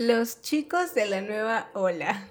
[0.00, 2.26] Los chicos de la nueva ola.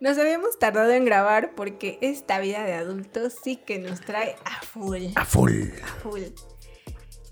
[0.00, 4.62] Nos habíamos tardado en grabar porque esta vida de adultos sí que nos trae a
[4.62, 5.08] full.
[5.14, 5.72] A full.
[5.84, 6.22] A full.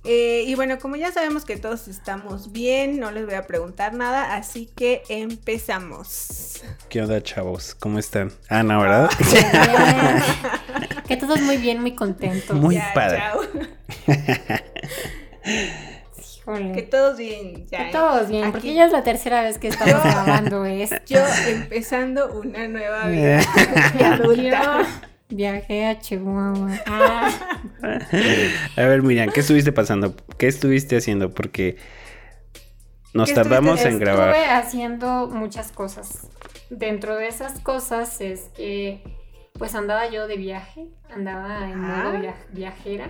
[0.04, 3.94] Eh, y bueno, como ya sabemos que todos estamos bien, no les voy a preguntar
[3.94, 6.62] nada, así que empezamos.
[6.90, 7.74] ¿Qué onda, chavos?
[7.74, 8.30] ¿Cómo están?
[8.50, 9.08] Ah, no, ¿verdad?
[11.08, 12.54] que todos muy bien, muy contentos.
[12.54, 13.22] Muy Ya, padre.
[16.74, 17.78] Que todos bien, ya.
[17.78, 17.92] Que ¿eh?
[17.92, 20.96] todos bien, Aquí porque ya es la tercera vez que estamos grabando esto.
[21.06, 23.40] Yo empezando una nueva vida
[24.04, 24.82] adulta.
[25.30, 26.70] Yo viajé a Chihuahua.
[26.86, 27.30] Ah,
[28.76, 30.14] A ver, Miriam, ¿qué estuviste pasando?
[30.38, 31.30] ¿Qué estuviste haciendo?
[31.34, 31.76] Porque
[33.12, 34.30] nos ¿Qué tardamos estuviste- en grabar.
[34.30, 36.28] Estuve haciendo muchas cosas.
[36.70, 39.02] Dentro de esas cosas es que
[39.58, 42.18] pues andaba yo de viaje, andaba en modo Ah.
[42.20, 43.08] via- viajera.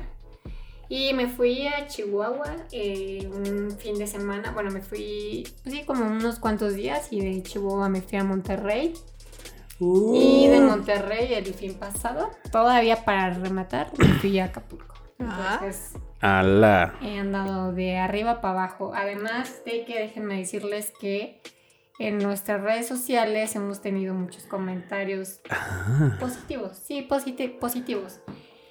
[0.91, 4.53] Y me fui a Chihuahua eh, un fin de semana.
[4.53, 7.09] Bueno, me fui, sí, como unos cuantos días.
[7.11, 8.95] Y de Chihuahua me fui a Monterrey.
[9.81, 14.95] Y de Monterrey el fin pasado, todavía para rematar, me fui a Acapulco.
[15.21, 15.59] Ah.
[15.61, 16.95] Entonces, Ala.
[17.01, 18.93] He andado de arriba para abajo.
[18.95, 21.41] Además de que déjenme decirles que
[22.01, 26.17] en nuestras redes sociales hemos tenido muchos comentarios Ah.
[26.19, 26.77] positivos.
[26.79, 28.19] Sí, positi- positivos.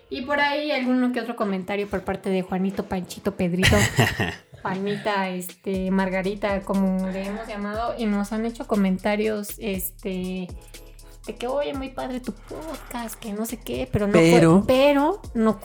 [0.09, 3.75] Y por ahí alguno que otro comentario por parte de Juanito, Panchito, Pedrito,
[4.61, 10.47] Juanita, este, Margarita, como le hemos llamado, y nos han hecho comentarios, este,
[11.25, 15.21] de que oye muy padre tu podcast, que no sé qué, pero no, Pero- pero
[15.33, 15.59] no,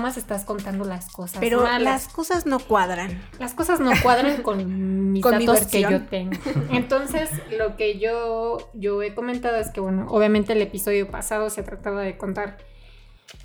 [0.00, 1.82] más estás contando las cosas Pero malas.
[1.82, 3.22] las cosas no cuadran.
[3.38, 4.56] Las cosas no cuadran con
[5.12, 6.32] mis Con mi datos que yo tengo.
[6.70, 11.62] Entonces, lo que yo, yo he comentado es que, bueno, obviamente el episodio pasado se
[11.62, 12.56] trataba de contar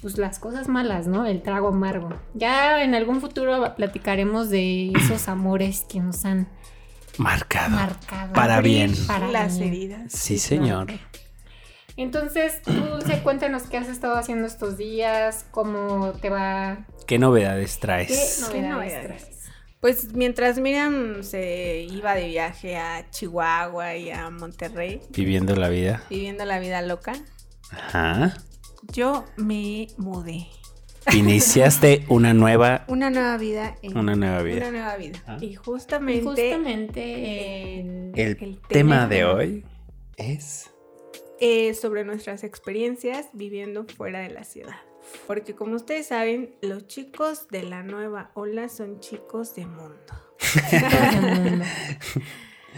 [0.01, 1.25] pues las cosas malas, ¿no?
[1.25, 2.09] El trago amargo.
[2.33, 6.47] Ya en algún futuro platicaremos de esos amores que nos han
[7.17, 7.71] Marcado.
[7.75, 8.33] marcado.
[8.33, 8.93] Para bien.
[9.07, 9.69] Para las bien.
[9.69, 10.11] heridas.
[10.13, 10.87] Sí, señor.
[11.95, 17.75] Entonces, tú, Dulce, cuéntanos qué has estado haciendo estos días, cómo te va, ¿Qué novedades
[17.75, 18.39] qué traes?
[18.41, 19.05] novedades, novedades?
[19.07, 19.37] traes?
[19.79, 26.03] Pues mientras Miriam se iba de viaje a Chihuahua y a Monterrey, Viviendo la vida.
[26.09, 27.13] viviendo la vida loca,
[27.71, 28.37] Ajá.
[28.93, 30.47] Yo me mudé.
[31.13, 32.83] Iniciaste una nueva.
[32.87, 33.75] Una nueva vida.
[33.81, 34.57] en- Una nueva vida.
[34.57, 35.23] Una nueva vida.
[35.25, 35.37] Ah.
[35.39, 39.07] Y Y justamente, justamente en- El, el tema tema.
[39.07, 39.65] de hoy
[40.17, 40.71] es.
[41.39, 44.75] eh, sobre nuestras experiencias viviendo fuera de la ciudad.
[45.27, 50.13] Porque como ustedes saben, los chicos de la nueva ola son chicos de mundo.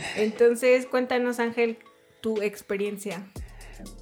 [0.15, 1.77] Entonces, cuéntanos, Ángel,
[2.21, 3.25] tu experiencia.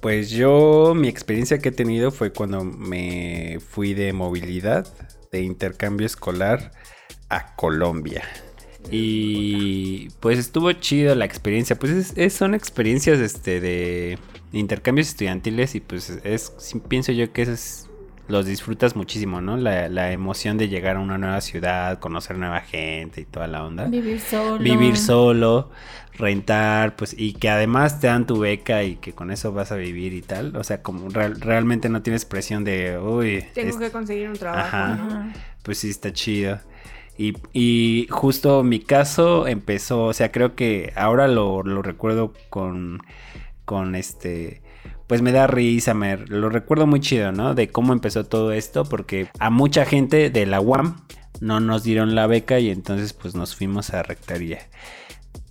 [0.00, 4.86] Pues yo, mi experiencia que he tenido fue cuando me fui de movilidad,
[5.32, 6.72] de intercambio escolar
[7.28, 8.22] a Colombia.
[8.90, 11.76] Y pues estuvo chido la experiencia.
[11.78, 14.18] Pues es- son experiencias este, de
[14.52, 16.52] intercambios estudiantiles y pues es,
[16.88, 17.87] pienso yo que eso es,
[18.28, 19.56] los disfrutas muchísimo, ¿no?
[19.56, 23.64] La, la emoción de llegar a una nueva ciudad, conocer nueva gente y toda la
[23.64, 24.62] onda Vivir solo.
[24.62, 25.70] vivir solo,
[26.14, 29.76] rentar, pues, y que además te dan tu beca y que con eso vas a
[29.76, 30.54] vivir y tal.
[30.56, 34.36] O sea, como real- realmente no tienes presión de, uy, Tengo es- que conseguir un
[34.36, 34.66] trabajo.
[34.76, 34.94] Ajá.
[34.96, 35.06] ¿no?
[35.06, 35.32] Ajá.
[35.62, 36.60] pues sí está chido.
[37.16, 43.00] Y, y justo mi caso empezó, o sea, creo que ahora lo, lo recuerdo con,
[43.64, 44.62] con este,
[45.08, 47.54] pues me da risa, me, lo recuerdo muy chido, ¿no?
[47.54, 51.00] De cómo empezó todo esto, porque a mucha gente de la UAM
[51.40, 54.60] no nos dieron la beca y entonces pues nos fuimos a rectoría.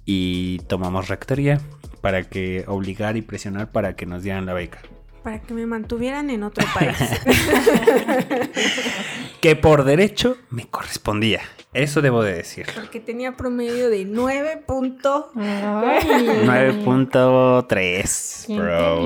[0.06, 1.60] Y tomamos rectoría
[2.02, 4.80] para que obligar y presionar para que nos dieran la beca.
[5.28, 6.96] Para que me mantuvieran en otro país.
[9.42, 11.42] Que por derecho me correspondía.
[11.74, 12.72] Eso debo de decirlo.
[12.76, 15.26] Porque tenía promedio de 9 puntos.
[15.36, 16.00] Ay.
[16.46, 19.06] 9.3, ¿Quién bro.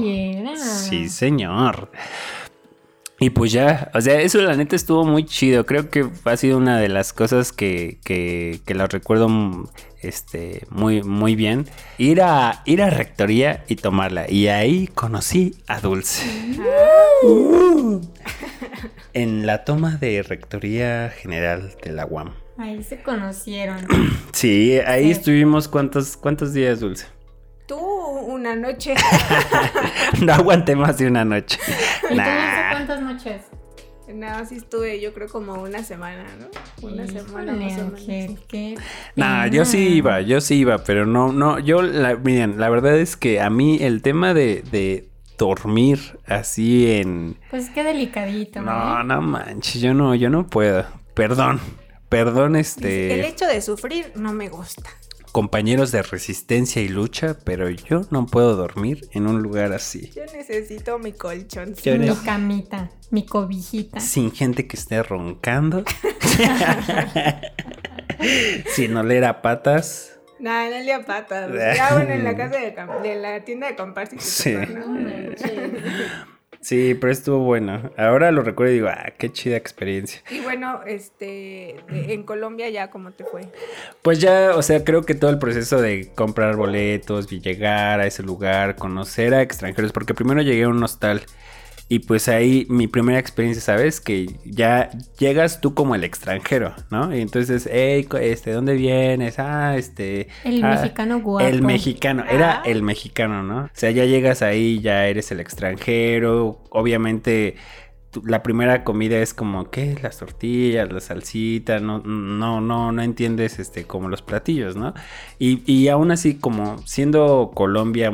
[0.56, 1.90] Sí, señor.
[3.22, 5.66] Y pues ya, o sea, eso la neta estuvo muy chido.
[5.68, 9.68] Creo que ha sido una de las cosas que, que, que las recuerdo mm,
[10.02, 11.68] este, muy, muy bien.
[12.00, 14.30] Ir a, ir a rectoría y tomarla.
[14.30, 16.26] Y ahí conocí a Dulce.
[17.24, 18.02] Uh.
[19.14, 22.34] en la toma de rectoría general de la UAM.
[22.58, 23.86] Ahí se conocieron.
[24.32, 25.12] Sí, ahí Sí.
[25.12, 27.06] estuvimos cuántos, cuántos días, Dulce.
[28.22, 28.96] Una noche.
[30.22, 31.58] No aguanté más de una noche.
[32.04, 32.72] ¿Y tú Nah.
[32.72, 33.42] cuántas noches?
[34.14, 36.88] Nada, sí estuve yo creo como una semana, ¿no?
[36.88, 38.00] Una semana más o menos.
[38.02, 38.76] Ángel, qué
[39.16, 42.98] Nah, yo sí iba, yo sí iba, pero no, no, yo, la, miren, la verdad
[42.98, 45.08] es que a mí el tema de, de
[45.38, 47.38] dormir así en...
[47.50, 48.62] Pues qué delicadito.
[48.62, 49.04] No, ¿eh?
[49.06, 50.86] no manches, yo no, yo no puedo.
[51.14, 51.62] Perdón,
[52.10, 53.26] perdón El este...
[53.26, 54.90] hecho de sufrir no me gusta.
[55.32, 60.12] Compañeros de resistencia y lucha, pero yo no puedo dormir en un lugar así.
[60.12, 61.74] Yo necesito mi colchón.
[61.76, 64.00] Yo Mi camita, mi cobijita.
[64.00, 65.84] Sin gente que esté roncando.
[68.76, 70.20] Sin oler a patas.
[70.40, 71.52] Nada, no le a patas.
[71.76, 72.58] Ya bueno, en la casa
[73.02, 74.56] de, la tienda de comprar sí.
[76.62, 77.92] Sí, pero estuvo bueno.
[77.98, 80.22] Ahora lo recuerdo y digo, ah, qué chida experiencia.
[80.30, 83.42] Y bueno, este, en Colombia ya cómo te fue.
[84.04, 88.06] Pues ya, o sea, creo que todo el proceso de comprar boletos y llegar a
[88.06, 91.24] ese lugar, conocer a extranjeros, porque primero llegué a un hostal
[91.92, 94.00] y pues ahí mi primera experiencia, ¿sabes?
[94.00, 97.14] Que ya llegas tú como el extranjero, ¿no?
[97.14, 99.40] Y entonces, hey, este, ¿dónde vienes?
[99.40, 100.30] Ah, este...
[100.46, 101.46] El ah, mexicano guapo.
[101.46, 102.64] El mexicano, era Ah.
[102.64, 103.64] el mexicano, ¿no?
[103.66, 107.58] O sea, ya llegas ahí, ya eres el extranjero, obviamente
[108.24, 109.98] la primera comida es como, ¿qué?
[110.02, 114.94] Las tortillas, la salsita, no, no, no, no entiendes este, como los platillos, ¿no?
[115.40, 118.14] Y, y aún así, como siendo Colombia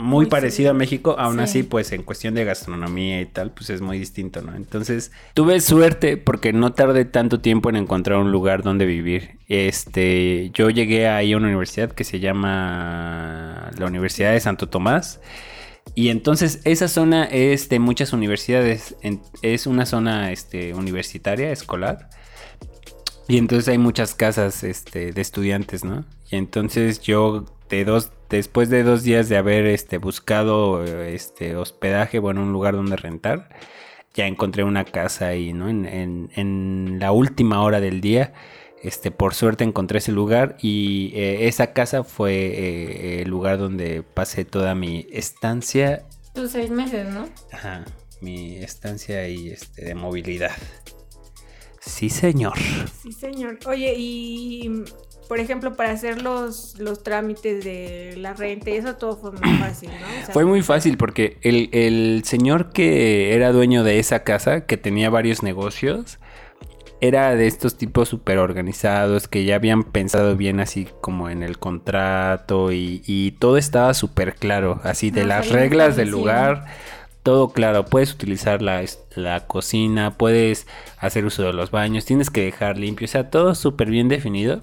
[0.00, 0.74] muy, Muy parecido a.
[0.74, 1.42] México, aún Sí.
[1.42, 4.54] así, pues en cuestión de gastronomía y tal, pues es muy distinto, ¿no?
[4.56, 9.38] Entonces, tuve suerte porque no tardé tanto tiempo en encontrar un lugar donde vivir.
[9.48, 15.20] Este, yo llegué ahí a una universidad que se llama la Universidad de Santo Tomás.
[15.94, 22.10] Y entonces esa zona es de muchas universidades, en- es una zona este, universitaria, escolar.
[23.28, 26.04] Y entonces hay muchas casas este, de estudiantes, ¿no?
[26.30, 32.18] Y entonces yo de dos, después de dos días de haber este, buscado este, hospedaje,
[32.18, 33.48] bueno, un lugar donde rentar,
[34.14, 35.68] ya encontré una casa ahí, ¿no?
[35.68, 38.32] En, en- en la última hora del día,
[38.82, 44.02] este, por suerte encontré ese lugar y eh, esa casa fue eh, el lugar donde
[44.02, 46.04] pasé toda mi estancia,
[46.34, 47.28] Tus seis meses, ¿no?
[47.52, 47.84] ajá,
[48.20, 50.52] mi estancia ahí este, de movilidad.
[51.80, 52.54] Sí, señor.
[53.02, 53.58] Sí, señor.
[53.66, 54.70] Oye, y
[55.30, 59.58] por ejemplo, para hacer los, los trámites de la renta, y eso todo fue muy
[59.60, 60.22] fácil, ¿no?
[60.22, 64.66] O sea, Fue muy fácil porque el, el señor que era dueño de esa casa,
[64.66, 66.18] que tenía varios negocios,
[67.00, 71.60] era de estos tipos súper organizados que ya habían pensado bien así como en el
[71.60, 76.64] contrato y, y todo estaba súper claro, así de No, las reglas del lugar.
[77.22, 78.82] Todo claro, puedes utilizar la,
[79.14, 80.66] la cocina, puedes
[80.98, 84.62] hacer uso de los baños, tienes que dejar limpio, o sea, todo súper bien definido.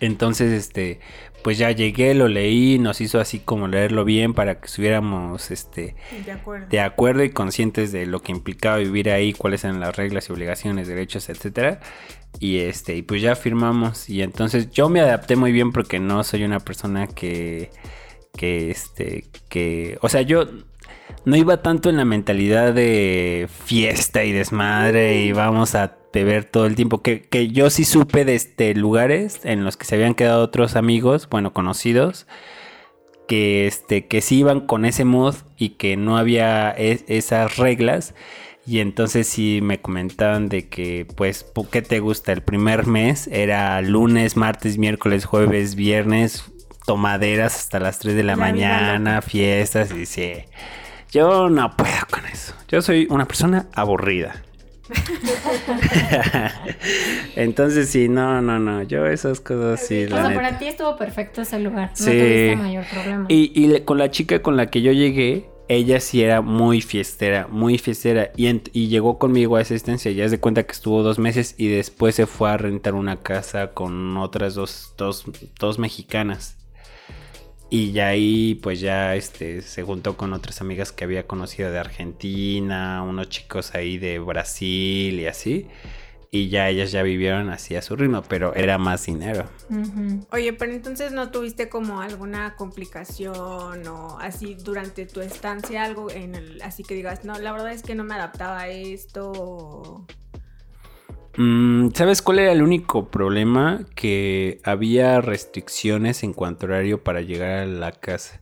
[0.00, 1.00] Entonces, este,
[1.42, 5.96] pues ya llegué, lo leí, nos hizo así como leerlo bien para que estuviéramos, este,
[6.24, 6.66] De acuerdo.
[6.68, 10.32] de acuerdo y conscientes de lo que implicaba vivir ahí, cuáles eran las reglas y
[10.32, 11.80] obligaciones, derechos, etcétera.
[12.40, 14.08] Y este, y pues ya firmamos.
[14.08, 17.70] Y entonces yo me adapté muy bien porque no soy una persona que,
[18.36, 20.46] que este, que, o sea, yo
[21.24, 26.66] no iba tanto en la mentalidad de fiesta y desmadre y vamos a beber todo
[26.66, 27.02] el tiempo.
[27.02, 30.76] Que, que yo sí supe de este, lugares en los que se habían quedado otros
[30.76, 32.26] amigos, bueno, conocidos,
[33.26, 38.14] que, este, que sí iban con ese mood y que no había es- esas reglas.
[38.66, 42.32] Y entonces sí me comentaban de que, pues, ¿por ¿qué te gusta?
[42.32, 46.44] El primer mes era lunes, martes, miércoles, jueves, viernes,
[46.84, 50.32] tomaderas hasta las 3 de la, La mañana, fiestas y sí.
[51.10, 52.54] Yo no puedo con eso.
[52.68, 54.42] Yo soy una persona aburrida.
[57.36, 58.82] Entonces sí, no, no, no.
[58.82, 60.34] Yo esas cosas sí, O la sea, neta.
[60.42, 61.90] para ti estuvo perfecto ese lugar.
[61.90, 62.04] No Sí.
[62.10, 63.26] tuviste mayor problema.
[63.28, 67.46] Y, y con la chica con la que yo llegué, ella sí era muy fiestera,
[67.50, 68.30] muy fiestera.
[68.36, 70.10] Y, ent- y llegó conmigo a esa estancia.
[70.12, 73.68] Ya se cuenta que estuvo dos meses y después se fue a rentar una casa
[73.72, 75.24] con otras dos, dos,
[75.58, 76.56] dos mexicanas.
[77.70, 81.78] Y ya ahí, pues ya este, se juntó con otras amigas que había conocido de
[81.78, 85.68] Argentina, unos chicos ahí de Brasil y así.
[86.30, 89.48] Y ya ellas ya vivieron así a su ritmo, pero era más dinero.
[90.30, 96.34] Oye, pero entonces no tuviste como alguna complicación o así durante tu estancia, algo en
[96.34, 100.06] el, así que digas, no, la verdad es que no me adaptaba a esto.
[101.94, 103.86] ¿Sabes cuál era el único problema?
[103.94, 108.40] Que había restricciones en cuanto a horario para llegar a la casa.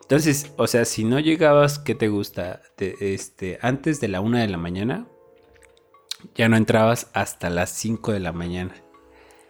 [0.00, 2.62] Entonces, o sea, si no llegabas, ¿qué te gusta?
[2.78, 5.06] De- este, antes de la una de la mañana,
[6.34, 8.74] ya no entrabas hasta las 5 de la mañana.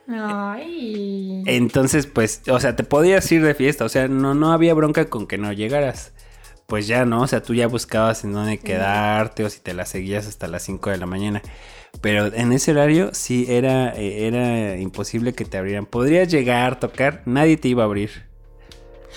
[0.09, 1.43] Ay.
[1.47, 5.09] Entonces, pues, o sea, te podías ir de fiesta, o sea, no, no había bronca
[5.09, 6.13] con que no llegaras.
[6.67, 7.23] Pues ya, ¿no?
[7.23, 10.63] O sea, tú ya buscabas en dónde quedarte o si te la seguías hasta las
[10.65, 11.43] 5 de la mañana.
[12.01, 15.87] Pero en ese horario sí era, eh, era imposible que te abrieran.
[15.87, 18.11] Podrías llegar, tocar, nadie te iba a abrir.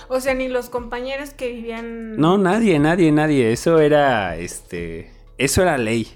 [0.07, 2.17] O sea, ni los compañeros que vivían...
[2.17, 3.51] No, nadie, nadie, nadie.
[3.51, 6.07] Eso era, este, eso era ley.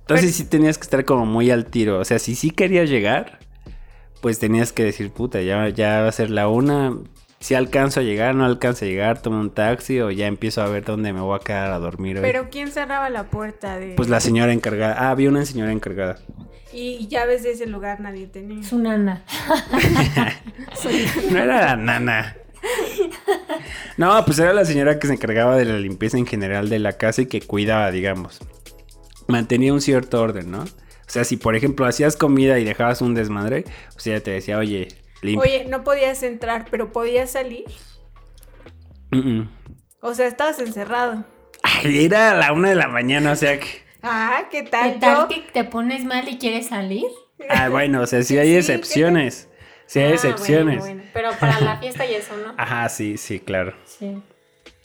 [0.00, 1.98] Entonces Pero- sí tenías que estar como muy al tiro.
[1.98, 3.38] O sea, si sí querías llegar,
[4.20, 6.94] pues tenías que decir, puta, ya, ya va a ser la una.
[7.40, 10.68] Si alcanzo a llegar, no alcanzo a llegar, tomo un taxi o ya empiezo a
[10.68, 12.22] ver dónde me voy a quedar a dormir hoy.
[12.22, 13.94] Pero ¿quién cerraba la puerta de...?
[13.96, 14.94] Pues la señora encargada.
[14.98, 16.18] Ah, había una señora encargada.
[16.70, 18.62] Y llaves de ese lugar nadie tenía.
[18.62, 19.24] Su nana.
[21.30, 22.36] No era la nana.
[23.96, 26.92] No, pues era la señora que se encargaba de la limpieza en general de la
[26.92, 28.38] casa y que cuidaba, digamos.
[29.26, 30.62] Mantenía un cierto orden, ¿no?
[30.62, 33.64] O sea, si por ejemplo hacías comida y dejabas un desmadre,
[33.96, 34.88] o sea, te decía, oye,
[35.22, 35.40] limpia.
[35.42, 37.64] Oye, no podías entrar, pero podías salir.
[39.10, 39.48] Mm, mm.
[40.02, 41.24] O sea, estabas encerrado.
[41.62, 43.66] Ay, era a la una de la mañana, o sea que.
[44.02, 44.98] Ah, ¿qué ¿Qué tal?
[44.98, 47.04] tal Yo- que te pones mal y quieres salir?
[47.48, 49.48] Ah, bueno, o sea, sí hay Sí, ¿qué excepciones.
[49.86, 50.78] Sí hay Ah, excepciones.
[50.78, 51.10] bueno, bueno.
[51.12, 52.54] Pero para la fiesta y eso, ¿no?
[52.58, 53.74] Ajá, sí, sí, claro.
[53.84, 54.22] Sí.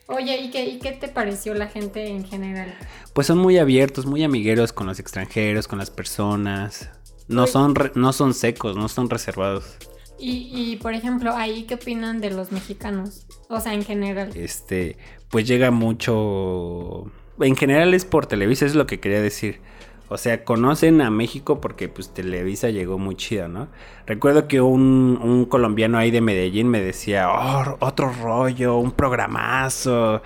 [0.07, 2.75] Oye, ¿y qué, ¿y qué te pareció la gente en general?
[3.13, 6.89] Pues son muy abiertos, muy amigueros con los extranjeros, con las personas.
[7.27, 9.77] No son, re- no son secos, no son reservados.
[10.17, 13.25] Y, y, por ejemplo, ahí, ¿qué opinan de los mexicanos?
[13.49, 14.31] O sea, en general.
[14.35, 14.97] Este,
[15.29, 17.11] pues llega mucho.
[17.39, 19.59] En general es por Televisa, es lo que quería decir.
[20.07, 23.69] O sea, conocen a México porque pues Televisa llegó muy chida, ¿no?
[24.05, 30.21] Recuerdo que un, un colombiano ahí de Medellín me decía, oh, otro rollo, un programazo.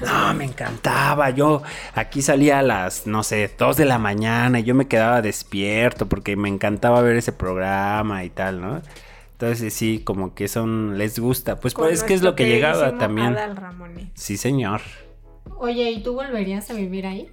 [0.00, 1.28] No, me encantaba.
[1.30, 1.62] Yo
[1.94, 6.08] aquí salía a las, no sé, 2 de la mañana y yo me quedaba despierto
[6.08, 8.80] porque me encantaba ver ese programa y tal, ¿no?
[9.40, 11.56] Entonces sí, como que son, les gusta.
[11.56, 13.28] Pues, pues es que es lo que llegaba también.
[13.28, 14.08] Adal Ramones.
[14.12, 14.82] Sí, señor.
[15.56, 17.30] Oye, ¿y tú volverías a vivir ahí?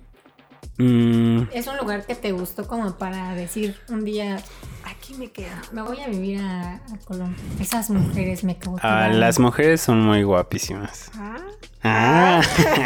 [0.78, 4.38] Mm, ¿Es un lugar que te gustó como para decir un día,
[4.86, 5.52] Aquí me quedo.
[5.74, 7.44] me voy a vivir a, a Colombia?
[7.60, 9.20] Esas mujeres me ah, cautivaron.
[9.20, 11.12] las mujeres son muy guapísimas.
[11.16, 11.36] Ah,
[11.84, 12.42] Ah,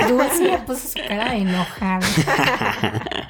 [0.10, 2.00] Dulce puso su cara de enojada.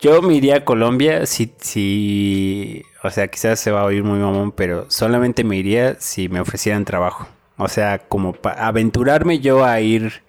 [0.00, 4.18] yo me iría a Colombia si, si, o sea, quizás se va a oír muy
[4.18, 7.28] mamón, pero solamente me iría si me ofrecieran trabajo.
[7.56, 10.22] O sea, como para aventurarme yo a ir,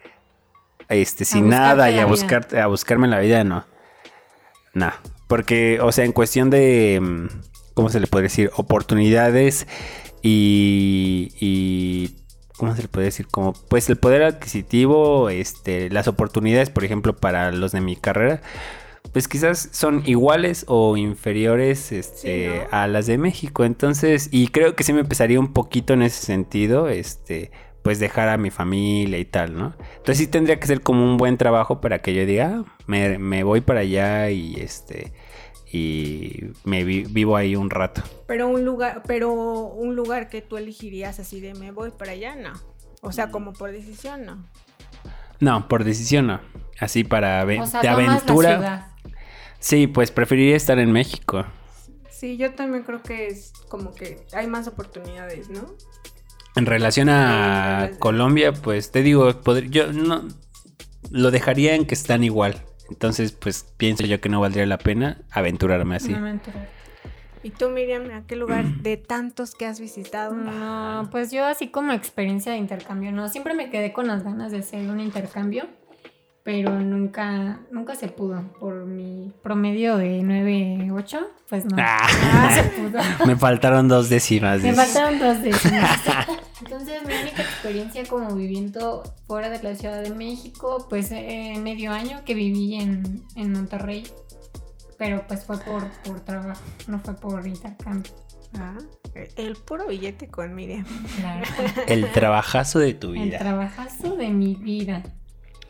[0.87, 2.05] este, sin nada y a vida.
[2.05, 3.65] buscar, a buscarme la vida, no.
[4.73, 4.91] No,
[5.27, 7.27] porque, o sea, en cuestión de, mm,
[7.73, 8.51] ¿cómo se le puede decir?
[8.55, 9.67] Oportunidades
[10.21, 12.15] y, y
[12.57, 13.27] ¿cómo se le puede decir?
[13.27, 18.41] Como, pues el poder adquisitivo, este, las oportunidades, por ejemplo, para los de mi carrera,
[19.13, 22.77] pues quizás son iguales o inferiores este, Sí, ¿no?
[22.77, 23.63] a las de México.
[23.65, 27.51] Entonces, y creo que sí me empezaría un poquito en ese sentido, este,
[27.81, 29.73] pues dejar a mi familia y tal, ¿no?
[29.97, 33.17] Entonces sí tendría que ser como un buen trabajo para que yo diga, "Ah, me,
[33.17, 35.13] me voy para allá y este,
[35.71, 38.01] y me vi- vivo ahí un rato.
[38.27, 42.35] pero un lugar, pero un lugar que tú elegirías así de me voy para allá,
[42.35, 42.53] no.
[43.01, 44.45] O sea, como por decisión, no.
[45.39, 46.41] No, por decisión no.
[46.79, 48.89] Así para O sea, de tomas la aventura.
[49.59, 51.45] Sí, pues preferiría estar en México.
[52.09, 55.73] Sí, yo también creo que es como que hay más oportunidades, ¿no?
[56.55, 59.33] En relación a Sí, Colombia, pues te digo,
[59.69, 60.27] yo no
[61.11, 62.61] lo dejaría en que están igual.
[62.89, 66.09] Entonces, pues pienso yo que no valdría la pena aventurarme así.
[66.09, 66.67] Una aventura.
[67.41, 70.33] ¿Y tú, Miriam, a qué lugar de tantos que has visitado?
[70.35, 74.51] No, pues yo así como experiencia de intercambio, no, siempre me quedé con las ganas
[74.51, 75.67] de hacer un intercambio,
[76.49, 78.41] pero nunca, nunca se pudo.
[78.59, 81.75] Por mi promedio de 9.8, pues no.
[81.79, 82.49] Ah.
[82.55, 82.99] Se pudo.
[83.27, 84.59] Me faltaron dos décimas.
[84.63, 85.99] Me faltaron dos décimas.
[86.63, 91.91] Entonces, mi única experiencia como viviendo fuera de la Ciudad de México, pues eh, medio
[91.91, 94.07] año que viví en, en Monterrey,
[94.97, 98.11] pero pues fue por, por trabajo, no fue por intercambio.
[98.57, 98.75] Ah,
[99.35, 100.83] el puro billete con Miriam.
[101.17, 101.45] Claro.
[101.87, 103.37] El trabajazo de tu El vida.
[103.37, 105.03] trabajazo de mi vida.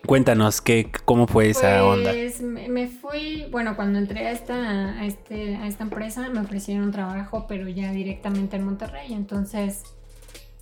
[0.06, 2.12] Cuéntanos qué, cómo fue esa onda.
[2.12, 6.40] Pues me, me fui, bueno, cuando entré a esta, a, este, a esta empresa me
[6.40, 9.14] ofrecieron trabajo, pero ya directamente en Monterrey.
[9.14, 9.84] Entonces,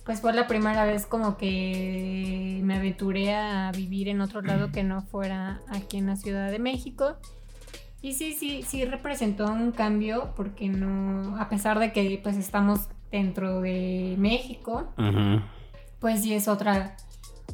[0.04, 4.82] pues fue la primera vez como que me aventuré a vivir en otro lado que
[4.82, 7.16] no fuera aquí en la Ciudad de México.
[8.00, 12.88] Y sí, sí, sí representó un cambio porque no, a pesar de que pues estamos
[13.10, 14.92] dentro de México,
[16.00, 16.96] pues sí es otra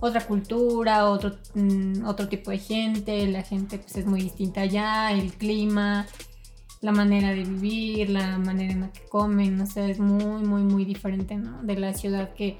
[0.06, 5.12] otra cultura, otro, mm, otro tipo de gente, la gente pues es muy distinta allá,
[5.12, 6.06] el clima,
[6.80, 10.62] la manera de vivir, la manera en la que comen, no sé, es muy, muy,
[10.62, 11.62] muy diferente, ¿no?
[11.62, 12.58] De la ciudad que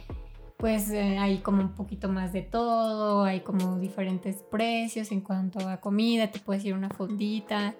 [0.56, 5.68] pues eh, hay como un poquito más de todo, hay como diferentes precios en cuanto
[5.68, 7.74] a comida, te puedes ir a una fondita,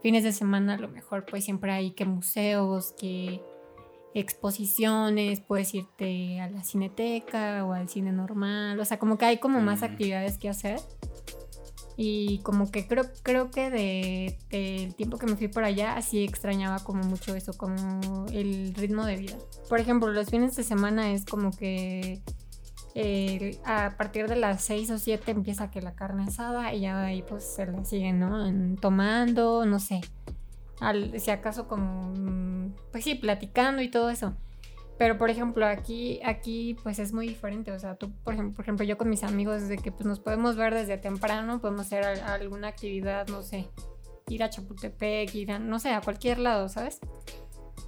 [0.00, 3.42] fines de semana a lo mejor pues siempre hay que museos, que
[4.14, 9.38] exposiciones, puedes irte a la cineteca o al cine normal, o sea, como que hay
[9.38, 9.84] como más Mm.
[9.84, 10.80] actividades que hacer.
[11.96, 16.24] Y como que creo, creo que de, del tiempo que me fui por allá, así
[16.24, 19.36] extrañaba como mucho eso, como el ritmo de vida.
[19.68, 22.22] Por ejemplo, los fines de semana es como que
[22.94, 26.98] eh, a partir de las 6 o 7 empieza que la carne asada y ya
[26.98, 28.46] de ahí pues se la siguen, ¿no?
[28.46, 30.00] En- tomando, no sé.
[30.82, 32.12] Al- si acaso como,
[32.90, 34.34] pues sí, platicando y todo eso.
[34.98, 37.72] Pero por ejemplo, aquí, aquí pues es muy diferente.
[37.72, 40.20] O sea, tú, por ejemplo, por ejemplo, yo con mis amigos, desde que pues nos
[40.20, 43.68] podemos ver desde temprano, podemos hacer al- alguna actividad, no sé,
[44.28, 47.00] ir a Chapultepec, ir a, no sé, a cualquier lado, ¿sabes?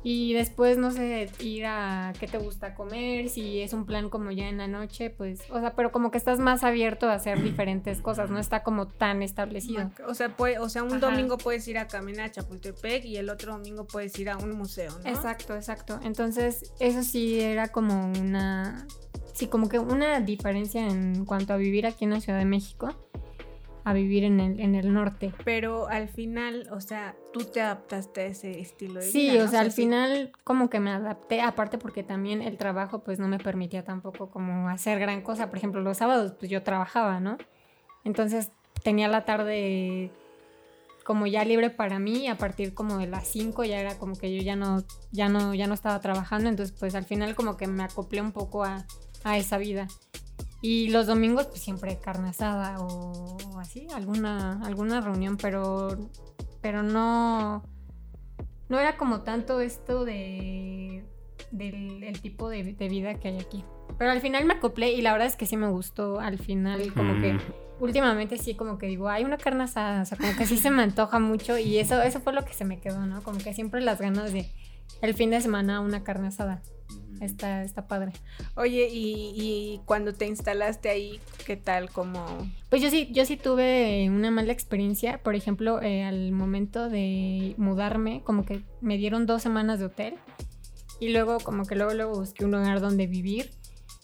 [0.04, 4.30] Y después, no sé, ir a qué te gusta comer, si es un plan como
[4.30, 7.42] ya en la noche, pues, o sea, pero como que estás más abierto a hacer
[7.42, 9.90] diferentes cosas, no está como tan establecido.
[10.06, 11.10] O sea, puede, o sea, un Ajá.
[11.10, 14.52] domingo puedes ir a caminar a Chapultepec y el otro domingo puedes ir a un
[14.52, 15.08] museo, ¿no?
[15.08, 15.98] Exacto, exacto.
[16.02, 18.86] Entonces, eso sí era como una.
[19.32, 22.94] Sí, como que una diferencia en cuanto a vivir aquí en la Ciudad de México
[23.84, 25.32] a vivir en el, en el norte.
[25.44, 29.40] Pero al final, o sea, tú te adaptaste a ese estilo de Sí, vida.
[29.40, 29.44] ¿no?
[29.44, 29.82] o sea, al sí.
[29.82, 34.30] final como que me adapté, aparte porque también el trabajo pues no me permitía tampoco
[34.30, 35.48] como hacer gran cosa.
[35.50, 37.36] Por ejemplo, los sábados pues yo trabajaba, ¿no?
[38.04, 38.50] Entonces
[38.82, 40.10] tenía la tarde
[41.04, 44.34] como ya libre para mí, a partir como de las 5 ya era como que
[44.34, 47.66] yo ya no, ya no, ya no estaba trabajando, entonces pues al final como que
[47.66, 48.86] me acoplé un poco a,
[49.22, 49.86] a esa vida.
[50.66, 55.98] Y los domingos pues siempre carne asada o, o así, alguna, alguna reunión, pero,
[56.62, 57.62] pero no,
[58.70, 61.04] no era como tanto esto de
[61.50, 63.62] del el tipo de, de vida que hay aquí.
[63.98, 66.92] Pero al final me acoplé y la verdad es que sí me gustó al final,
[66.94, 67.40] como que Mm.
[67.80, 70.70] últimamente sí como que digo, hay una carne asada, o sea, como que sí se
[70.70, 73.22] me antoja mucho y eso, eso fue lo que se me quedó, ¿no?
[73.22, 74.48] Como que siempre las ganas de
[75.02, 76.62] el fin de semana una carne asada.
[77.20, 78.12] Está, está padre.
[78.56, 81.88] Oye, y, y cuando te instalaste ahí, ¿qué tal?
[81.90, 82.24] Como...
[82.68, 85.18] Pues yo sí, yo sí tuve una mala experiencia.
[85.22, 90.14] Por ejemplo, eh, al momento de mudarme, como que me dieron dos semanas de hotel.
[91.00, 93.52] Y luego, como que luego, luego busqué un lugar donde vivir.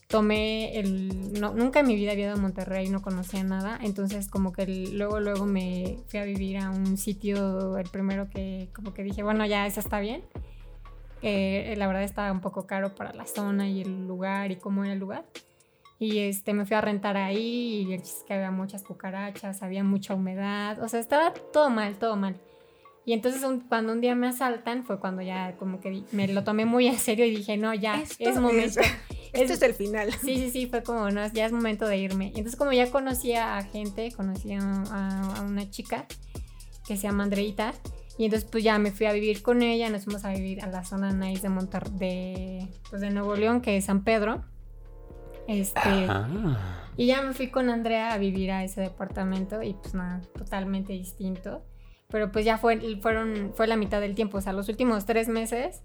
[0.07, 1.33] Tomé el...
[1.41, 3.79] No, nunca en mi vida había ido a Monterrey, no conocía nada.
[3.83, 8.31] Entonces, como que el- luego, luego me fui a vivir a un sitio, el primero
[8.31, 10.23] que como que dije, bueno, ya, eso está bien.
[11.23, 14.85] Eh, la verdad estaba un poco caro para la zona y el lugar y cómo
[14.85, 15.25] era el lugar.
[15.99, 19.63] Y este, me fui a rentar ahí y el chiste es que había muchas cucarachas,
[19.63, 22.37] había mucha humedad, o sea, estaba todo mal, todo mal.
[23.05, 26.43] Y entonces un- cuando un día me asaltan fue cuando ya como que me lo
[26.45, 28.81] tomé muy en serio y dije, no, ya, Esto es momento.
[29.33, 30.11] Esto es el final.
[30.13, 32.27] Sí, sí, sí, fue como, no, ya es momento de irme.
[32.35, 36.07] Y entonces como ya conocía a gente, conocía a, a una chica
[36.87, 37.73] que se llama Andreita,
[38.21, 40.67] y entonces pues ya me fui a vivir con ella, nos fuimos a vivir a
[40.67, 44.45] la zona nice de Monter de, pues, de Nuevo León, que es San Pedro.
[45.49, 46.29] Este, Ah.
[46.99, 50.93] y ya me fui con Andrea a vivir a ese departamento y pues nada, totalmente
[50.93, 51.65] distinto.
[52.09, 55.29] Pero pues ya fue, fueron, fue la mitad del tiempo, o sea, los últimos tres
[55.29, 55.81] meses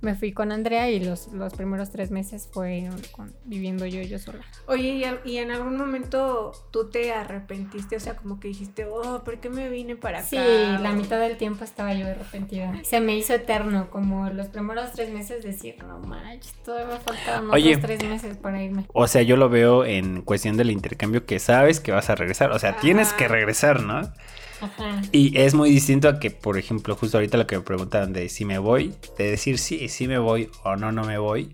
[0.00, 4.18] me fui con Andrea y los, los primeros tres meses fue con- viviendo yo yo
[4.20, 4.44] sola.
[4.66, 7.96] Oye, ¿y, al- y en algún momento tú te arrepentiste?
[7.96, 10.28] O sea, como que dijiste, oh, ¿por qué me vine para acá?
[10.28, 12.72] Sí, la mitad del tiempo estaba yo arrepentida.
[12.84, 17.50] Se me hizo eterno, como los primeros tres meses decir, no manches, todavía me faltan
[17.50, 17.70] Oye.
[17.76, 18.86] otros tres meses para irme.
[18.92, 22.52] O sea, yo lo veo en cuestión del intercambio que sabes que vas a regresar.
[22.52, 24.12] O sea, tienes que regresar, ¿no?
[24.60, 25.02] Ajá.
[25.12, 28.28] Y es muy distinto a que, por ejemplo, justo ahorita lo que me preguntaban de
[28.28, 31.50] si me voy, de decir sí, sí me voy o no, no me voy.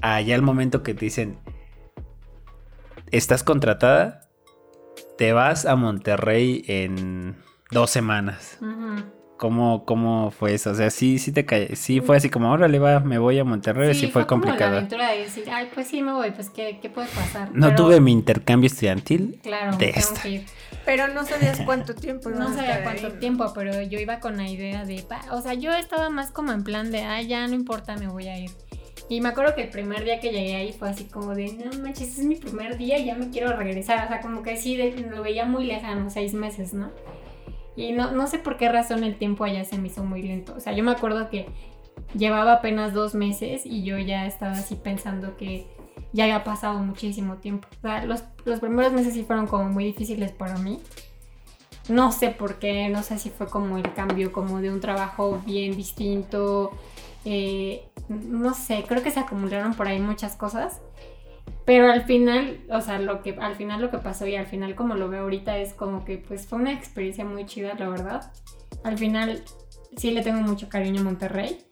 [0.00, 1.38] Allá el momento que te dicen,
[3.10, 4.28] estás contratada,
[5.18, 7.36] te vas a Monterrey en
[7.70, 8.58] dos semanas.
[8.60, 9.21] Ujú.
[9.42, 10.70] ¿Cómo, cómo fue eso?
[10.70, 13.44] O sea, sí, sí te cae, sí fue así como, órale, va, me voy a
[13.44, 14.76] Monterrey, sí, fue, como la complicado.
[14.76, 17.50] aventura de decir, ay, pues sí me voy, pues qué, qué puede pasar.
[17.52, 19.40] No Pero, tuve mi intercambio estudiantil.
[19.42, 20.22] Claro, de tengo esta.
[20.22, 20.46] que ir.
[20.84, 22.30] Pero no sabías cuánto tiempo.
[22.30, 23.12] No sabía cuánto ahí.
[23.18, 26.52] tiempo, pero yo iba con la idea de, pa- o sea, yo estaba más como
[26.52, 28.50] en plan de, ay, ya no importa, me voy a ir.
[29.08, 31.82] Y me acuerdo que el primer día que llegué ahí fue así como de, no
[31.82, 34.04] manches, es mi primer día y ya me quiero regresar.
[34.04, 36.92] O sea, como que sí, de- lo veía muy lejano, seis meses, ¿no?
[37.76, 40.54] Y no, no sé por qué razón el tiempo allá se me hizo muy lento.
[40.56, 41.46] O sea, yo me acuerdo que
[42.14, 45.66] llevaba apenas dos meses y yo ya estaba así pensando que
[46.12, 47.68] ya había pasado muchísimo tiempo.
[47.78, 50.80] O sea, los, los primeros meses sí fueron como muy difíciles para mí.
[51.88, 55.40] No sé por qué, no sé si fue como el cambio como de un trabajo
[55.44, 56.70] bien distinto.
[57.24, 60.80] eh, no sé, creo que se acumularon por ahí muchas cosas.
[61.64, 64.74] Pero al final, o sea, lo que al final lo que pasó y al final
[64.74, 68.32] como lo veo ahorita es como que pues fue una experiencia muy chida, la verdad.
[68.82, 69.44] Al final
[69.96, 71.64] sí le tengo mucho cariño a Monterrey.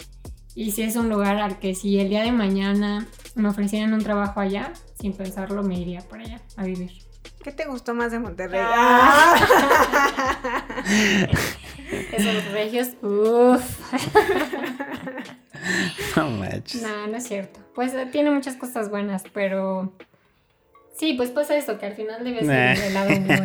[0.54, 4.02] Y sí es un lugar al que si el día de mañana me ofrecieran un
[4.02, 6.90] trabajo allá, sin pensarlo me iría para allá a vivir.
[7.42, 8.60] ¿Qué te gustó más de Monterrey?
[8.62, 9.34] Ah.
[12.12, 13.80] Esos regios, uff.
[16.16, 16.82] No manches.
[16.82, 17.60] No, no es cierto.
[17.74, 19.92] Pues eh, tiene muchas cosas buenas, pero.
[20.96, 22.84] Sí, pues pasa eso, que al final debe ser Nah.
[22.86, 23.44] el lado bueno.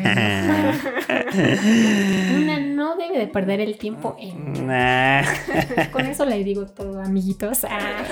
[2.38, 4.68] Una no debe de perder el tiempo en.
[4.68, 5.24] Nah.
[5.92, 7.64] Con eso le digo todo, amiguitos.
[7.64, 8.04] Ah.